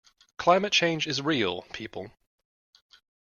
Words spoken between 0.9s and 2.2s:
is real, people.